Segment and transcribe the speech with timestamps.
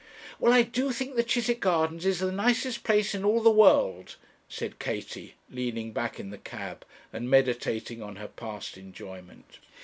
[0.39, 4.15] 'Well, I do think the Chiswick Gardens is the nicest place in all the world,'
[4.49, 9.59] said Katie, leaning back in the cab, and meditating on her past enjoyment.